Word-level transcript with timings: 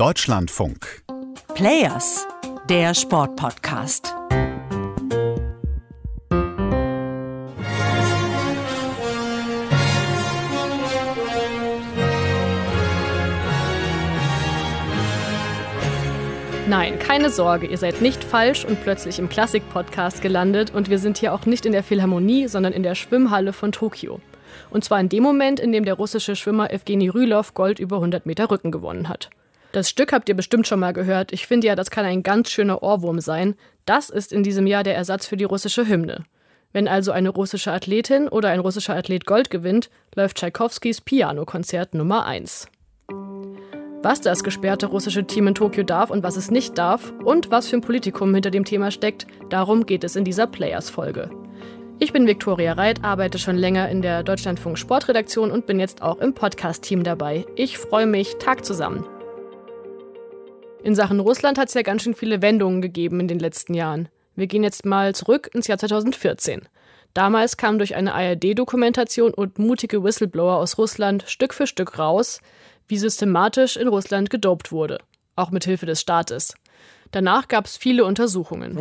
Deutschlandfunk. 0.00 1.02
Players, 1.54 2.26
der 2.70 2.94
Sportpodcast. 2.94 4.14
Nein, 16.66 16.98
keine 16.98 17.28
Sorge, 17.28 17.66
ihr 17.66 17.76
seid 17.76 18.00
nicht 18.00 18.24
falsch 18.24 18.64
und 18.64 18.82
plötzlich 18.82 19.18
im 19.18 19.28
Klassik-Podcast 19.28 20.22
gelandet 20.22 20.72
und 20.72 20.88
wir 20.88 20.98
sind 20.98 21.18
hier 21.18 21.34
auch 21.34 21.44
nicht 21.44 21.66
in 21.66 21.72
der 21.72 21.82
Philharmonie, 21.82 22.48
sondern 22.48 22.72
in 22.72 22.82
der 22.82 22.94
Schwimmhalle 22.94 23.52
von 23.52 23.70
Tokio. 23.70 24.22
Und 24.70 24.82
zwar 24.82 24.98
in 24.98 25.10
dem 25.10 25.22
Moment, 25.22 25.60
in 25.60 25.72
dem 25.72 25.84
der 25.84 25.92
russische 25.92 26.36
Schwimmer 26.36 26.70
Evgeny 26.70 27.10
Rylov 27.10 27.52
Gold 27.52 27.78
über 27.78 27.96
100 27.96 28.24
Meter 28.24 28.50
Rücken 28.50 28.70
gewonnen 28.70 29.10
hat. 29.10 29.28
Das 29.72 29.88
Stück 29.88 30.12
habt 30.12 30.28
ihr 30.28 30.34
bestimmt 30.34 30.66
schon 30.66 30.80
mal 30.80 30.92
gehört. 30.92 31.32
Ich 31.32 31.46
finde 31.46 31.68
ja, 31.68 31.76
das 31.76 31.90
kann 31.90 32.04
ein 32.04 32.22
ganz 32.22 32.50
schöner 32.50 32.82
Ohrwurm 32.82 33.20
sein. 33.20 33.54
Das 33.86 34.10
ist 34.10 34.32
in 34.32 34.42
diesem 34.42 34.66
Jahr 34.66 34.82
der 34.82 34.96
Ersatz 34.96 35.26
für 35.26 35.36
die 35.36 35.44
russische 35.44 35.86
Hymne. 35.86 36.24
Wenn 36.72 36.88
also 36.88 37.12
eine 37.12 37.30
russische 37.30 37.72
Athletin 37.72 38.28
oder 38.28 38.48
ein 38.50 38.60
russischer 38.60 38.94
Athlet 38.94 39.26
Gold 39.26 39.50
gewinnt, 39.50 39.90
läuft 40.14 40.38
Tschaikowskis 40.38 41.00
Pianokonzert 41.00 41.94
Nummer 41.94 42.26
1. 42.26 42.68
Was 44.02 44.20
das 44.20 44.42
gesperrte 44.42 44.86
russische 44.86 45.24
Team 45.24 45.48
in 45.48 45.54
Tokio 45.54 45.82
darf 45.82 46.10
und 46.10 46.22
was 46.22 46.36
es 46.36 46.50
nicht 46.50 46.78
darf 46.78 47.12
und 47.24 47.50
was 47.50 47.68
für 47.68 47.76
ein 47.76 47.82
Politikum 47.82 48.32
hinter 48.32 48.50
dem 48.50 48.64
Thema 48.64 48.90
steckt, 48.90 49.26
darum 49.50 49.84
geht 49.84 50.04
es 50.04 50.16
in 50.16 50.24
dieser 50.24 50.46
Players-Folge. 50.46 51.30
Ich 51.98 52.12
bin 52.12 52.26
Viktoria 52.26 52.72
Reit, 52.72 53.04
arbeite 53.04 53.38
schon 53.38 53.56
länger 53.56 53.90
in 53.90 54.00
der 54.00 54.22
Deutschlandfunk 54.22 54.78
Sportredaktion 54.78 55.50
und 55.50 55.66
bin 55.66 55.78
jetzt 55.78 56.00
auch 56.00 56.18
im 56.18 56.32
Podcast-Team 56.32 57.04
dabei. 57.04 57.44
Ich 57.56 57.76
freue 57.76 58.06
mich, 58.06 58.36
Tag 58.38 58.64
zusammen. 58.64 59.04
In 60.82 60.94
Sachen 60.94 61.20
Russland 61.20 61.58
hat 61.58 61.68
es 61.68 61.74
ja 61.74 61.82
ganz 61.82 62.02
schön 62.02 62.14
viele 62.14 62.40
Wendungen 62.40 62.80
gegeben 62.80 63.20
in 63.20 63.28
den 63.28 63.38
letzten 63.38 63.74
Jahren. 63.74 64.08
Wir 64.34 64.46
gehen 64.46 64.62
jetzt 64.62 64.86
mal 64.86 65.14
zurück 65.14 65.50
ins 65.52 65.66
Jahr 65.66 65.78
2014. 65.78 66.62
Damals 67.12 67.56
kam 67.56 67.78
durch 67.78 67.96
eine 67.96 68.14
ARD-Dokumentation 68.14 69.34
und 69.34 69.58
mutige 69.58 70.02
Whistleblower 70.02 70.56
aus 70.56 70.78
Russland 70.78 71.24
Stück 71.26 71.52
für 71.52 71.66
Stück 71.66 71.98
raus, 71.98 72.40
wie 72.88 72.96
systematisch 72.96 73.76
in 73.76 73.88
Russland 73.88 74.30
gedopt 74.30 74.72
wurde, 74.72 74.98
auch 75.36 75.50
mit 75.50 75.64
Hilfe 75.64 75.86
des 75.86 76.00
Staates. 76.00 76.54
Danach 77.12 77.48
gab 77.48 77.66
es 77.66 77.76
viele 77.76 78.04
Untersuchungen. 78.04 78.78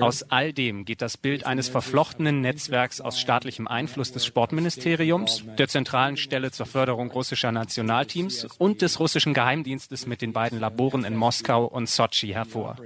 Aus 0.00 0.22
all 0.30 0.52
dem 0.52 0.84
geht 0.84 1.02
das 1.02 1.16
Bild 1.16 1.46
eines 1.46 1.68
verflochtenen 1.68 2.40
Netzwerks 2.40 3.00
aus 3.00 3.18
staatlichem 3.18 3.66
Einfluss 3.66 4.12
des 4.12 4.24
Sportministeriums, 4.24 5.44
der 5.58 5.66
zentralen 5.66 6.16
Stelle 6.16 6.52
zur 6.52 6.66
Förderung 6.66 7.10
russischer 7.10 7.50
Nationalteams 7.50 8.46
und 8.58 8.82
des 8.82 9.00
russischen 9.00 9.34
Geheimdienstes 9.34 10.06
mit 10.06 10.22
den 10.22 10.32
beiden 10.32 10.60
Laboren 10.60 11.04
in 11.04 11.16
Moskau 11.16 11.64
und 11.64 11.88
Sochi 11.88 12.28
hervor. 12.28 12.76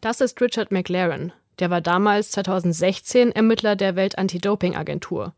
Das 0.00 0.20
ist 0.20 0.40
Richard 0.40 0.70
McLaren. 0.70 1.32
Der 1.58 1.70
war 1.70 1.80
damals 1.80 2.30
2016 2.32 3.32
Ermittler 3.32 3.76
der 3.76 3.96
Welt-Anti-Doping-Agentur. 3.96 5.32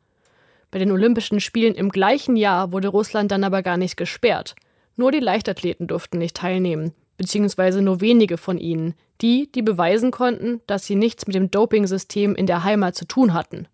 Bei 0.70 0.78
den 0.80 0.90
Olympischen 0.90 1.38
Spielen 1.38 1.74
im 1.74 1.90
gleichen 1.90 2.34
Jahr 2.34 2.72
wurde 2.72 2.88
Russland 2.88 3.30
dann 3.30 3.44
aber 3.44 3.62
gar 3.62 3.76
nicht 3.76 3.96
gesperrt. 3.96 4.56
Nur 4.96 5.12
die 5.12 5.20
Leichtathleten 5.20 5.86
durften 5.86 6.18
nicht 6.18 6.36
teilnehmen, 6.36 6.92
beziehungsweise 7.16 7.82
nur 7.82 8.00
wenige 8.00 8.36
von 8.36 8.58
ihnen, 8.58 8.94
die, 9.20 9.50
die 9.52 9.62
beweisen 9.62 10.10
konnten, 10.10 10.60
dass 10.66 10.86
sie 10.86 10.94
nichts 10.94 11.26
mit 11.26 11.34
dem 11.34 11.50
Dopingsystem 11.50 12.34
in 12.34 12.46
der 12.46 12.64
Heimat 12.64 12.94
zu 12.94 13.06
tun 13.06 13.34
hatten. 13.34 13.66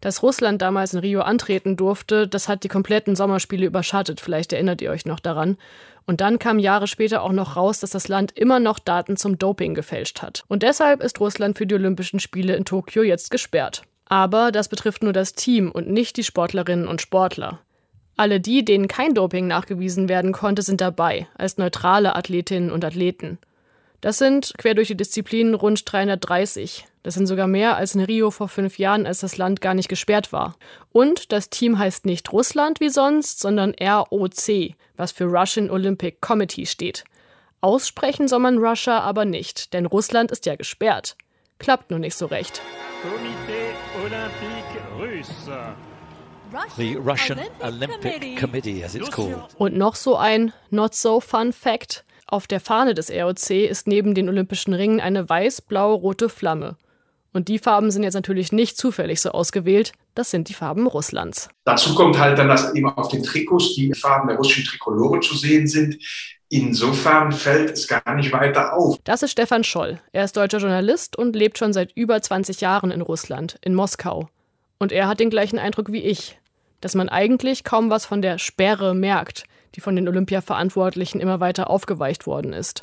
Dass 0.00 0.22
Russland 0.22 0.62
damals 0.62 0.94
in 0.94 1.00
Rio 1.00 1.20
antreten 1.20 1.76
durfte, 1.76 2.26
das 2.26 2.48
hat 2.48 2.64
die 2.64 2.68
kompletten 2.68 3.16
Sommerspiele 3.16 3.66
überschattet, 3.66 4.20
vielleicht 4.20 4.52
erinnert 4.52 4.80
ihr 4.80 4.90
euch 4.90 5.04
noch 5.04 5.20
daran. 5.20 5.58
Und 6.06 6.22
dann 6.22 6.38
kam 6.38 6.58
Jahre 6.58 6.86
später 6.86 7.22
auch 7.22 7.32
noch 7.32 7.56
raus, 7.56 7.80
dass 7.80 7.90
das 7.90 8.08
Land 8.08 8.32
immer 8.32 8.58
noch 8.58 8.78
Daten 8.78 9.16
zum 9.16 9.38
Doping 9.38 9.74
gefälscht 9.74 10.22
hat. 10.22 10.44
Und 10.48 10.62
deshalb 10.62 11.02
ist 11.02 11.20
Russland 11.20 11.58
für 11.58 11.66
die 11.66 11.74
Olympischen 11.74 12.18
Spiele 12.18 12.56
in 12.56 12.64
Tokio 12.64 13.02
jetzt 13.02 13.30
gesperrt. 13.30 13.82
Aber 14.06 14.50
das 14.50 14.68
betrifft 14.68 15.02
nur 15.02 15.12
das 15.12 15.34
Team 15.34 15.70
und 15.70 15.88
nicht 15.88 16.16
die 16.16 16.24
Sportlerinnen 16.24 16.88
und 16.88 17.00
Sportler. 17.00 17.60
Alle 18.20 18.38
die, 18.38 18.66
denen 18.66 18.86
kein 18.86 19.14
Doping 19.14 19.46
nachgewiesen 19.46 20.10
werden 20.10 20.32
konnte, 20.32 20.60
sind 20.60 20.82
dabei, 20.82 21.26
als 21.38 21.56
neutrale 21.56 22.14
Athletinnen 22.14 22.70
und 22.70 22.84
Athleten. 22.84 23.38
Das 24.02 24.18
sind 24.18 24.52
quer 24.58 24.74
durch 24.74 24.88
die 24.88 24.96
Disziplinen 24.96 25.54
rund 25.54 25.90
330. 25.90 26.84
Das 27.02 27.14
sind 27.14 27.26
sogar 27.26 27.46
mehr 27.46 27.78
als 27.78 27.94
in 27.94 28.02
Rio 28.02 28.30
vor 28.30 28.50
fünf 28.50 28.78
Jahren, 28.78 29.06
als 29.06 29.20
das 29.20 29.38
Land 29.38 29.62
gar 29.62 29.72
nicht 29.72 29.88
gesperrt 29.88 30.34
war. 30.34 30.56
Und 30.92 31.32
das 31.32 31.48
Team 31.48 31.78
heißt 31.78 32.04
nicht 32.04 32.30
Russland 32.30 32.78
wie 32.80 32.90
sonst, 32.90 33.40
sondern 33.40 33.74
ROC, 33.80 34.74
was 34.98 35.12
für 35.12 35.24
Russian 35.24 35.70
Olympic 35.70 36.18
Committee 36.20 36.66
steht. 36.66 37.04
Aussprechen 37.62 38.28
soll 38.28 38.40
man 38.40 38.58
Russia 38.58 38.98
aber 38.98 39.24
nicht, 39.24 39.72
denn 39.72 39.86
Russland 39.86 40.30
ist 40.30 40.44
ja 40.44 40.56
gesperrt. 40.56 41.16
Klappt 41.58 41.90
nur 41.90 42.00
nicht 42.00 42.16
so 42.16 42.26
recht. 42.26 42.60
Komitee 43.00 43.72
Olympique 44.04 44.82
Russe. 44.98 45.74
The 46.76 46.96
Russian 46.96 47.38
Olympic 47.60 48.36
Committee, 48.38 48.82
as 48.84 48.94
it's 48.94 49.10
called. 49.10 49.54
Und 49.56 49.76
noch 49.76 49.94
so 49.94 50.16
ein 50.16 50.52
Not 50.70 50.94
So 50.94 51.20
Fun 51.20 51.52
Fact. 51.52 52.04
Auf 52.26 52.46
der 52.46 52.60
Fahne 52.60 52.94
des 52.94 53.10
ROC 53.10 53.50
ist 53.50 53.86
neben 53.86 54.14
den 54.14 54.28
Olympischen 54.28 54.72
Ringen 54.72 55.00
eine 55.00 55.28
weiß-blau-rote 55.28 56.28
Flamme. 56.28 56.76
Und 57.32 57.48
die 57.48 57.58
Farben 57.58 57.90
sind 57.90 58.02
jetzt 58.02 58.14
natürlich 58.14 58.50
nicht 58.50 58.76
zufällig 58.76 59.20
so 59.20 59.30
ausgewählt. 59.30 59.92
Das 60.14 60.30
sind 60.30 60.48
die 60.48 60.54
Farben 60.54 60.86
Russlands. 60.86 61.48
Dazu 61.64 61.94
kommt 61.94 62.18
halt 62.18 62.38
dann, 62.38 62.48
dass 62.48 62.74
eben 62.74 62.88
auf 62.88 63.08
den 63.08 63.22
Trikots 63.22 63.74
die 63.74 63.94
Farben 63.94 64.28
der 64.28 64.36
russischen 64.36 64.64
Trikolore 64.64 65.20
zu 65.20 65.36
sehen 65.36 65.68
sind. 65.68 65.98
Insofern 66.48 67.30
fällt 67.30 67.70
es 67.70 67.86
gar 67.86 68.14
nicht 68.16 68.32
weiter 68.32 68.76
auf. 68.76 68.98
Das 69.04 69.22
ist 69.22 69.30
Stefan 69.30 69.62
Scholl. 69.62 70.00
Er 70.12 70.24
ist 70.24 70.36
deutscher 70.36 70.58
Journalist 70.58 71.16
und 71.16 71.36
lebt 71.36 71.58
schon 71.58 71.72
seit 71.72 71.92
über 71.92 72.20
20 72.20 72.60
Jahren 72.60 72.90
in 72.90 73.02
Russland, 73.02 73.58
in 73.62 73.74
Moskau. 73.74 74.28
Und 74.80 74.90
er 74.90 75.06
hat 75.06 75.20
den 75.20 75.30
gleichen 75.30 75.60
Eindruck 75.60 75.92
wie 75.92 76.02
ich, 76.02 76.39
dass 76.80 76.94
man 76.94 77.08
eigentlich 77.08 77.64
kaum 77.64 77.90
was 77.90 78.06
von 78.06 78.22
der 78.22 78.38
Sperre 78.38 78.94
merkt, 78.94 79.44
die 79.74 79.80
von 79.80 79.96
den 79.96 80.08
Olympia-Verantwortlichen 80.08 81.20
immer 81.20 81.40
weiter 81.40 81.70
aufgeweicht 81.70 82.26
worden 82.26 82.52
ist. 82.52 82.82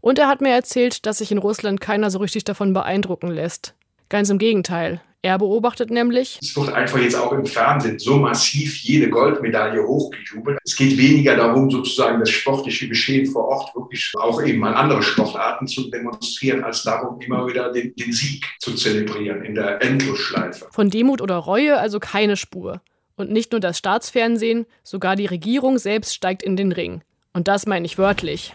Und 0.00 0.18
er 0.18 0.28
hat 0.28 0.40
mir 0.40 0.50
erzählt, 0.50 1.06
dass 1.06 1.18
sich 1.18 1.32
in 1.32 1.38
Russland 1.38 1.80
keiner 1.80 2.10
so 2.10 2.18
richtig 2.18 2.44
davon 2.44 2.72
beeindrucken 2.72 3.28
lässt. 3.28 3.74
Ganz 4.08 4.30
im 4.30 4.38
Gegenteil. 4.38 5.00
Er 5.22 5.36
beobachtet 5.36 5.90
nämlich, 5.90 6.38
es 6.40 6.56
wird 6.56 6.72
einfach 6.72 6.98
jetzt 6.98 7.14
auch 7.14 7.32
im 7.32 7.44
Fernsehen 7.44 7.98
so 7.98 8.16
massiv 8.16 8.74
jede 8.78 9.10
Goldmedaille 9.10 9.86
hochgejubelt. 9.86 10.58
Es 10.64 10.74
geht 10.74 10.96
weniger 10.96 11.36
darum, 11.36 11.70
sozusagen 11.70 12.20
das 12.20 12.30
sportliche 12.30 12.88
Geschehen 12.88 13.26
vor 13.26 13.44
Ort 13.44 13.76
wirklich 13.76 14.14
auch 14.18 14.42
eben 14.42 14.64
an 14.64 14.72
andere 14.72 15.02
Sportarten 15.02 15.66
zu 15.66 15.90
demonstrieren, 15.90 16.64
als 16.64 16.84
darum, 16.84 17.20
immer 17.20 17.46
wieder 17.46 17.70
den, 17.70 17.94
den 17.96 18.12
Sieg 18.14 18.46
zu 18.60 18.74
zelebrieren 18.74 19.44
in 19.44 19.54
der 19.54 19.82
Endlosschleife. 19.82 20.68
Von 20.70 20.88
Demut 20.88 21.20
oder 21.20 21.36
Reue 21.36 21.78
also 21.78 22.00
keine 22.00 22.38
Spur. 22.38 22.80
Und 23.20 23.30
nicht 23.30 23.52
nur 23.52 23.60
das 23.60 23.76
Staatsfernsehen, 23.76 24.64
sogar 24.82 25.14
die 25.14 25.26
Regierung 25.26 25.76
selbst 25.76 26.14
steigt 26.14 26.42
in 26.42 26.56
den 26.56 26.72
Ring. 26.72 27.02
Und 27.34 27.48
das 27.48 27.66
meine 27.66 27.84
ich 27.84 27.98
wörtlich. 27.98 28.54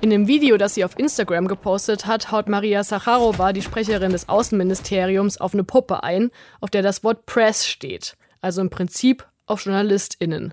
In 0.00 0.10
dem 0.10 0.26
Video, 0.26 0.56
das 0.56 0.74
sie 0.74 0.84
auf 0.84 0.98
Instagram 0.98 1.46
gepostet 1.46 2.06
hat, 2.06 2.32
haut 2.32 2.48
Maria 2.48 2.82
Sacharowa, 2.82 3.52
die 3.52 3.62
Sprecherin 3.62 4.10
des 4.10 4.28
Außenministeriums, 4.28 5.40
auf 5.40 5.54
eine 5.54 5.62
Puppe 5.62 6.02
ein, 6.02 6.32
auf 6.60 6.68
der 6.68 6.82
das 6.82 7.04
Wort 7.04 7.26
Press 7.26 7.68
steht. 7.68 8.16
Also 8.40 8.60
im 8.60 8.70
Prinzip 8.70 9.24
auf 9.46 9.64
JournalistInnen. 9.64 10.52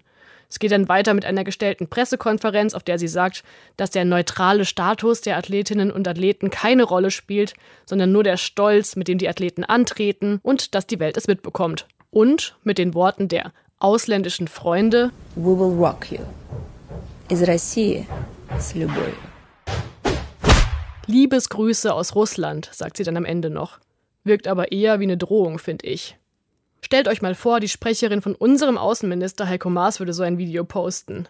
Es 0.51 0.59
geht 0.59 0.73
dann 0.73 0.89
weiter 0.89 1.15
mit 1.15 1.25
einer 1.25 1.45
gestellten 1.45 1.89
Pressekonferenz, 1.89 2.75
auf 2.75 2.83
der 2.83 2.99
sie 2.99 3.09
sagt, 3.09 3.43
dass 3.77 3.91
der 3.91 4.05
neutrale 4.05 4.65
Status 4.65 5.21
der 5.21 5.37
Athletinnen 5.37 5.91
und 5.91 6.07
Athleten 6.07 6.51
keine 6.51 6.85
Rolle 6.85 7.11
spielt, 7.11 7.55
sondern 7.85 8.13
nur 8.13 8.23
der 8.23 8.37
Stolz, 8.37 8.97
mit 8.97 9.09
dem 9.09 9.19
die 9.19 9.29
Athleten 9.29 9.65
antreten 9.65 10.39
und 10.43 10.75
dass 10.75 10.87
die 10.87 11.01
Welt 11.01 11.17
es 11.17 11.27
mitbekommt. 11.27 11.87
Und 12.11 12.57
mit 12.63 12.79
den 12.79 12.95
Worten 12.95 13.29
der 13.29 13.53
ausländischen 13.79 14.49
Freunde 14.49 15.11
We 15.35 15.59
will 15.59 15.77
rock 15.79 16.11
you. 16.11 16.21
Из 17.29 17.43
России 17.43 18.07
с 18.59 18.75
любовью. 18.75 19.15
Liebesgrüße 21.07 21.93
aus 21.93 22.15
Russland, 22.15 22.69
sagt 22.73 22.97
sie 22.97 23.05
dann 23.05 23.17
am 23.17 23.25
Ende 23.25 23.51
noch. 23.51 23.79
Wirkt 24.25 24.49
aber 24.49 24.73
eher 24.73 24.99
wie 24.99 25.05
eine 25.05 25.17
Drohung, 25.17 25.59
finde 25.59 25.87
ich. 25.87 26.17
Stellt 26.84 27.08
euch 27.08 27.22
mal 27.22 27.36
vor, 27.36 27.60
die 27.60 27.70
Sprecherin 27.70 28.22
von 28.22 28.36
unserem 28.36 28.78
Außenminister 28.78 29.48
Heiko 29.48 29.70
Maas 29.70 30.00
würde 30.00 30.14
so 30.14 30.24
ein 30.24 30.38
Video 30.38 30.64
posten. 30.64 31.28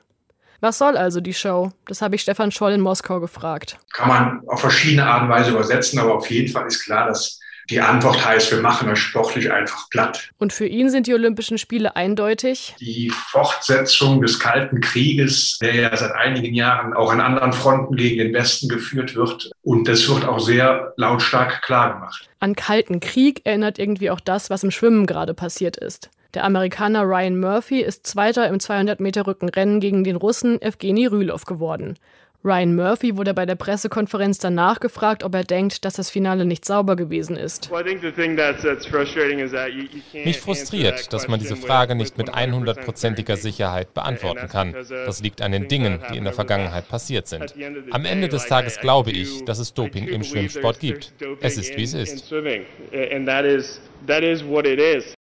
Was 0.61 0.77
soll 0.77 0.95
also 0.95 1.21
die 1.21 1.33
Show? 1.33 1.71
Das 1.87 2.01
habe 2.01 2.15
ich 2.15 2.21
Stefan 2.21 2.51
Scholl 2.51 2.73
in 2.73 2.81
Moskau 2.81 3.19
gefragt. 3.19 3.77
Kann 3.93 4.07
man 4.07 4.41
auf 4.47 4.61
verschiedene 4.61 5.05
Art 5.05 5.23
und 5.23 5.29
Weise 5.29 5.51
übersetzen, 5.51 5.99
aber 5.99 6.15
auf 6.15 6.29
jeden 6.29 6.51
Fall 6.51 6.67
ist 6.67 6.83
klar, 6.83 7.07
dass 7.07 7.39
Die 7.71 7.79
Antwort 7.79 8.25
heißt, 8.25 8.51
wir 8.51 8.59
machen 8.59 8.89
das 8.89 8.99
sportlich 8.99 9.49
einfach 9.49 9.89
platt. 9.89 10.29
Und 10.37 10.51
für 10.51 10.65
ihn 10.65 10.89
sind 10.89 11.07
die 11.07 11.13
Olympischen 11.13 11.57
Spiele 11.57 11.95
eindeutig. 11.95 12.75
Die 12.81 13.09
Fortsetzung 13.09 14.21
des 14.21 14.39
Kalten 14.41 14.81
Krieges, 14.81 15.57
der 15.61 15.75
ja 15.75 15.95
seit 15.95 16.11
einigen 16.11 16.53
Jahren 16.53 16.93
auch 16.93 17.13
an 17.13 17.21
anderen 17.21 17.53
Fronten 17.53 17.95
gegen 17.95 18.17
den 18.17 18.33
Westen 18.33 18.67
geführt 18.67 19.15
wird. 19.15 19.51
Und 19.63 19.87
das 19.87 20.09
wird 20.09 20.25
auch 20.25 20.39
sehr 20.39 20.91
lautstark 20.97 21.61
klargemacht. 21.61 22.29
An 22.41 22.57
Kalten 22.57 22.99
Krieg 22.99 23.39
erinnert 23.45 23.79
irgendwie 23.79 24.09
auch 24.09 24.19
das, 24.19 24.49
was 24.49 24.65
im 24.65 24.71
Schwimmen 24.71 25.05
gerade 25.05 25.33
passiert 25.33 25.77
ist. 25.77 26.09
Der 26.33 26.43
Amerikaner 26.43 27.03
Ryan 27.03 27.39
Murphy 27.39 27.79
ist 27.79 28.05
Zweiter 28.05 28.49
im 28.49 28.57
200-Meter-Rückenrennen 28.57 29.79
gegen 29.79 30.03
den 30.03 30.17
Russen 30.17 30.61
Evgeny 30.61 31.05
Rylov 31.05 31.45
geworden. 31.45 31.95
Ryan 32.43 32.75
Murphy 32.75 33.17
wurde 33.17 33.35
bei 33.35 33.45
der 33.45 33.53
Pressekonferenz 33.53 34.39
danach 34.39 34.79
gefragt, 34.79 35.23
ob 35.23 35.35
er 35.35 35.43
denkt, 35.43 35.85
dass 35.85 35.93
das 35.93 36.09
Finale 36.09 36.45
nicht 36.45 36.65
sauber 36.65 36.95
gewesen 36.95 37.37
ist. 37.37 37.69
Mich 40.25 40.39
frustriert, 40.39 41.13
dass 41.13 41.27
man 41.27 41.39
diese 41.39 41.55
Frage 41.55 41.93
nicht 41.93 42.17
mit 42.17 42.33
100%iger 42.33 43.37
Sicherheit 43.37 43.93
beantworten 43.93 44.47
kann. 44.47 44.73
Das 44.73 45.21
liegt 45.21 45.41
an 45.43 45.51
den 45.51 45.67
Dingen, 45.67 45.99
die 46.11 46.17
in 46.17 46.23
der 46.23 46.33
Vergangenheit 46.33 46.89
passiert 46.89 47.27
sind. 47.27 47.53
Am 47.91 48.05
Ende 48.05 48.27
des 48.27 48.47
Tages 48.47 48.79
glaube 48.79 49.11
ich, 49.11 49.45
dass 49.45 49.59
es 49.59 49.73
Doping 49.75 50.07
im 50.07 50.23
Schwimmsport 50.23 50.79
gibt. 50.79 51.13
Es 51.41 51.57
ist, 51.57 51.77
wie 51.77 51.83
es 51.83 51.93
ist. 51.93 52.33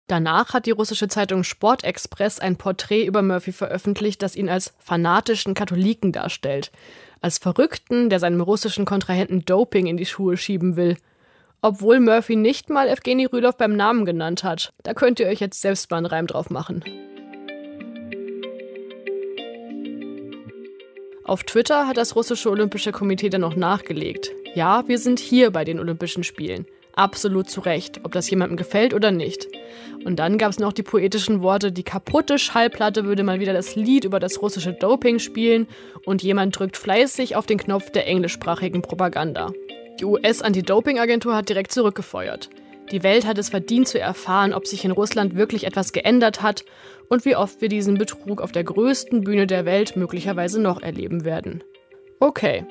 Danach 0.07 0.53
hat 0.53 0.65
die 0.65 0.71
russische 0.71 1.09
Zeitung 1.09 1.43
Sportexpress 1.43 2.39
ein 2.39 2.55
Porträt 2.55 3.05
über 3.05 3.21
Murphy 3.21 3.51
veröffentlicht, 3.51 4.23
das 4.23 4.37
ihn 4.37 4.47
als 4.47 4.73
fanatischen 4.79 5.53
Katholiken 5.53 6.13
darstellt. 6.13 6.71
Als 7.19 7.39
Verrückten, 7.39 8.09
der 8.09 8.19
seinem 8.19 8.39
russischen 8.39 8.85
Kontrahenten 8.85 9.43
Doping 9.43 9.85
in 9.85 9.97
die 9.97 10.05
Schuhe 10.05 10.37
schieben 10.37 10.77
will. 10.77 10.95
Obwohl 11.61 11.99
Murphy 11.99 12.37
nicht 12.37 12.69
mal 12.69 12.87
Evgeny 12.87 13.25
Rylov 13.25 13.57
beim 13.57 13.75
Namen 13.75 14.05
genannt 14.05 14.45
hat. 14.45 14.71
Da 14.83 14.93
könnt 14.93 15.19
ihr 15.19 15.27
euch 15.27 15.41
jetzt 15.41 15.59
selbst 15.59 15.91
mal 15.91 15.97
einen 15.97 16.05
Reim 16.05 16.27
drauf 16.27 16.49
machen. 16.49 16.85
Auf 21.25 21.43
Twitter 21.43 21.85
hat 21.85 21.97
das 21.97 22.15
russische 22.15 22.49
Olympische 22.49 22.93
Komitee 22.93 23.27
dann 23.27 23.41
noch 23.41 23.57
nachgelegt. 23.57 24.31
Ja, 24.55 24.87
wir 24.87 24.99
sind 24.99 25.19
hier 25.19 25.51
bei 25.51 25.65
den 25.65 25.79
Olympischen 25.79 26.23
Spielen 26.23 26.65
absolut 26.97 27.49
zu 27.49 27.61
Recht, 27.61 28.01
ob 28.03 28.11
das 28.11 28.29
jemandem 28.29 28.57
gefällt 28.57 28.93
oder 28.93 29.11
nicht. 29.11 29.47
Und 30.05 30.17
dann 30.17 30.37
gab 30.37 30.51
es 30.51 30.59
noch 30.59 30.73
die 30.73 30.83
poetischen 30.83 31.41
Worte, 31.41 31.71
die 31.71 31.83
kaputte 31.83 32.39
Schallplatte 32.39 33.05
würde 33.05 33.23
mal 33.23 33.39
wieder 33.39 33.53
das 33.53 33.75
Lied 33.75 34.05
über 34.05 34.19
das 34.19 34.41
russische 34.41 34.73
Doping 34.73 35.19
spielen 35.19 35.67
und 36.05 36.23
jemand 36.23 36.57
drückt 36.57 36.77
fleißig 36.77 37.35
auf 37.35 37.45
den 37.45 37.57
Knopf 37.57 37.91
der 37.91 38.07
englischsprachigen 38.07 38.81
Propaganda. 38.81 39.51
Die 39.99 40.05
US-Anti-Doping-Agentur 40.05 41.35
hat 41.35 41.49
direkt 41.49 41.71
zurückgefeuert. 41.71 42.49
Die 42.91 43.03
Welt 43.03 43.25
hat 43.25 43.37
es 43.37 43.49
verdient 43.49 43.87
zu 43.87 43.99
erfahren, 43.99 44.53
ob 44.53 44.65
sich 44.65 44.85
in 44.85 44.91
Russland 44.91 45.35
wirklich 45.35 45.65
etwas 45.65 45.91
geändert 45.91 46.41
hat 46.41 46.63
und 47.09 47.25
wie 47.25 47.35
oft 47.35 47.59
wir 47.61 47.69
diesen 47.69 47.97
Betrug 47.97 48.41
auf 48.41 48.51
der 48.51 48.63
größten 48.63 49.21
Bühne 49.23 49.47
der 49.47 49.65
Welt 49.65 49.97
möglicherweise 49.97 50.61
noch 50.61 50.81
erleben 50.81 51.25
werden. 51.25 51.63
Okay, 52.19 52.65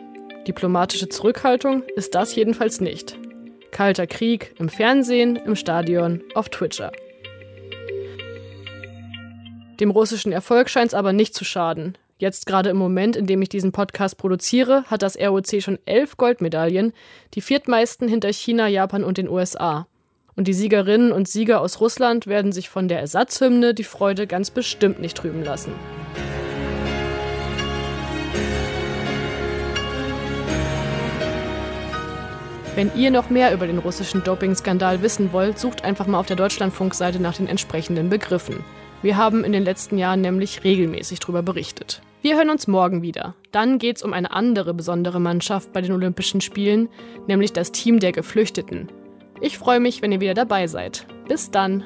diplomatische 0.47 1.09
Zurückhaltung 1.09 1.83
ist 1.97 2.15
das 2.15 2.35
jedenfalls 2.35 2.81
nicht. 2.81 3.19
Kalter 3.77 4.07
Krieg 4.07 4.55
im 4.59 4.71
Fernsehen, 4.71 5.37
im 5.37 5.55
Stadion, 5.55 6.23
auf 6.35 6.49
Twitter. 6.49 6.93
Dem 9.79 9.91
russischen 9.91 10.33
Erfolg 10.33 10.71
scheint 10.71 10.89
es 10.89 10.95
aber 10.95 11.13
nicht 11.13 11.35
zu 11.35 11.45
schaden. 11.45 11.99
Jetzt 12.17 12.47
gerade 12.47 12.71
im 12.71 12.79
Moment, 12.79 13.17
in 13.17 13.27
dem 13.27 13.43
ich 13.43 13.51
diesen 13.51 13.73
Podcast 13.73 14.17
produziere, 14.17 14.85
hat 14.85 15.03
das 15.03 15.19
ROC 15.19 15.61
schon 15.61 15.79
elf 15.85 16.17
Goldmedaillen, 16.17 16.95
die 17.35 17.43
viertmeisten 17.43 18.09
hinter 18.09 18.33
China, 18.33 18.67
Japan 18.67 19.05
und 19.05 19.19
den 19.19 19.29
USA. 19.29 19.87
Und 20.37 20.49
die 20.49 20.55
Siegerinnen 20.55 21.13
und 21.13 21.29
Sieger 21.29 21.61
aus 21.61 21.79
Russland 21.79 22.27
werden 22.27 22.53
sich 22.53 22.71
von 22.71 22.89
der 22.89 23.01
Ersatzhymne 23.01 23.75
die 23.75 23.85
Freude 23.85 24.27
ganz 24.27 24.51
bestimmt 24.51 25.01
nicht 25.01 25.19
trüben 25.19 25.45
lassen. 25.45 25.73
Wenn 32.77 32.95
ihr 32.95 33.11
noch 33.11 33.31
mehr 33.31 33.55
über 33.55 33.67
den 33.67 33.79
russischen 33.79 34.23
Dopingskandal 34.23 35.01
wissen 35.01 35.33
wollt, 35.33 35.59
sucht 35.59 35.83
einfach 35.83 36.07
mal 36.07 36.19
auf 36.19 36.27
der 36.27 36.37
Deutschlandfunk-Seite 36.37 37.19
nach 37.23 37.35
den 37.35 37.47
entsprechenden 37.47 38.11
Begriffen. 38.11 38.63
Wir 39.01 39.17
haben 39.17 39.45
in 39.45 39.53
den 39.53 39.65
letzten 39.65 39.97
Jahren 39.97 40.21
nämlich 40.21 40.63
regelmäßig 40.63 41.21
darüber 41.21 41.43
berichtet. 41.43 42.03
Wir 42.21 42.37
hören 42.37 42.51
uns 42.51 42.67
morgen 42.67 43.01
wieder. 43.01 43.35
Dann 43.51 43.79
geht 43.79 43.97
es 43.97 44.03
um 44.03 44.13
eine 44.13 44.31
andere 44.31 44.75
besondere 44.75 45.21
Mannschaft 45.21 45.73
bei 45.73 45.81
den 45.81 45.93
Olympischen 45.93 46.43
Spielen, 46.43 46.91
nämlich 47.27 47.55
das 47.55 47.73
Team 47.73 47.99
der 47.99 48.13
Geflüchteten. 48.13 48.89
Ich 49.41 49.57
freue 49.57 49.81
mich, 49.81 50.03
wenn 50.03 50.13
ihr 50.13 50.21
wieder 50.21 50.35
dabei 50.35 50.67
seid. 50.67 51.07
Bis 51.29 51.51
dann. 51.51 51.83